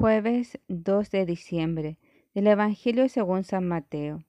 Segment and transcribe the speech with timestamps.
[0.00, 1.98] Jueves 2 de diciembre
[2.32, 4.24] del Evangelio según San Mateo.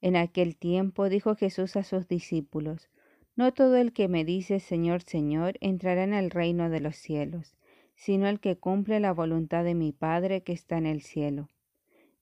[0.00, 2.88] En aquel tiempo dijo Jesús a sus discípulos,
[3.34, 7.56] No todo el que me dice Señor, Señor, entrará en el reino de los cielos,
[7.96, 11.48] sino el que cumple la voluntad de mi Padre que está en el cielo.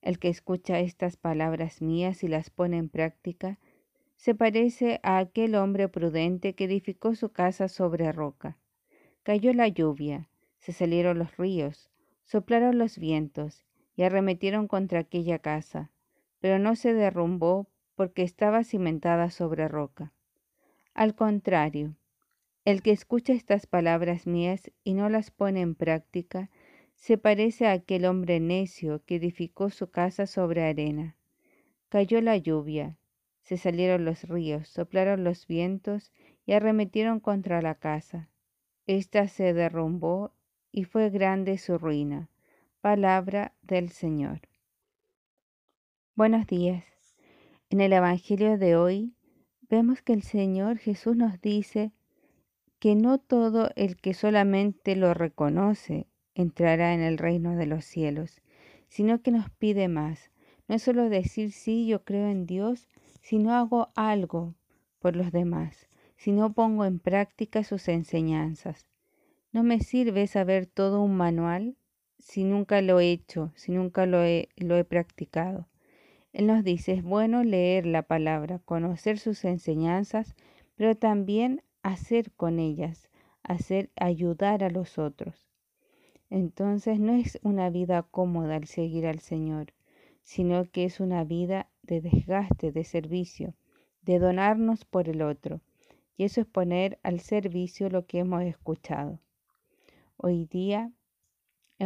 [0.01, 3.59] El que escucha estas palabras mías y las pone en práctica,
[4.15, 8.57] se parece a aquel hombre prudente que edificó su casa sobre roca.
[9.21, 11.91] Cayó la lluvia, se salieron los ríos,
[12.27, 13.63] soplaron los vientos
[13.95, 15.91] y arremetieron contra aquella casa,
[16.39, 20.13] pero no se derrumbó porque estaba cimentada sobre roca.
[20.93, 21.95] Al contrario,
[22.65, 26.49] el que escucha estas palabras mías y no las pone en práctica,
[26.95, 31.15] se parece a aquel hombre necio que edificó su casa sobre arena.
[31.87, 32.97] Cayó la lluvia,
[33.41, 36.11] se salieron los ríos, soplaron los vientos
[36.45, 38.29] y arremetieron contra la casa.
[38.85, 40.33] Esta se derrumbó
[40.77, 42.29] y fue grande su ruina.
[42.81, 44.41] Palabra del Señor.
[46.13, 46.83] Buenos días.
[47.71, 49.15] En el Evangelio de hoy
[49.71, 51.93] vemos que el Señor Jesús nos dice
[52.77, 58.43] que no todo el que solamente lo reconoce entrará en el reino de los cielos,
[58.87, 60.29] sino que nos pide más.
[60.67, 62.87] No es solo decir sí, yo creo en Dios,
[63.23, 64.53] sino hago algo
[64.99, 65.87] por los demás,
[66.17, 68.91] si no pongo en práctica sus enseñanzas.
[69.57, 71.77] No me sirve saber todo un manual
[72.19, 74.49] si nunca lo he hecho, si nunca lo he,
[74.87, 75.67] practicado.
[76.31, 80.35] Él nos dice, es bueno leer la palabra, conocer sus enseñanzas,
[80.75, 83.09] pero también hacer con ellas,
[83.41, 85.49] hacer ayudar a los otros.
[86.29, 89.73] Entonces no es una vida cómoda el seguir al Señor,
[90.21, 93.55] sino que es una vida de desgaste, de servicio,
[94.03, 95.61] de donarnos por el otro.
[96.15, 99.19] Y eso es poner al servicio lo que hemos escuchado.
[100.19, 100.91] Hoy día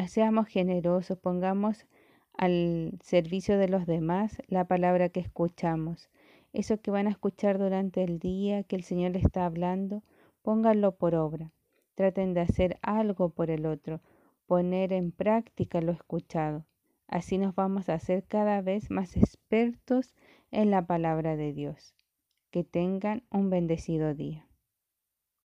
[0.07, 1.85] seamos generosos, pongamos
[2.33, 6.09] al servicio de los demás la palabra que escuchamos.
[6.53, 10.01] Eso que van a escuchar durante el día, que el Señor está hablando,
[10.43, 11.51] pónganlo por obra.
[11.95, 13.99] Traten de hacer algo por el otro,
[14.45, 16.65] poner en práctica lo escuchado.
[17.07, 20.15] Así nos vamos a hacer cada vez más expertos
[20.51, 21.93] en la palabra de Dios.
[22.49, 24.47] Que tengan un bendecido día.